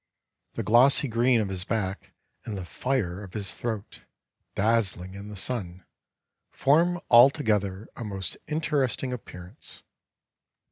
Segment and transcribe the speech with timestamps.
[0.53, 2.13] The glossy green of his back
[2.43, 4.03] and the fire of his throat,
[4.55, 5.85] dazzling in the sun,
[6.49, 9.83] form altogether a most interesting appearance."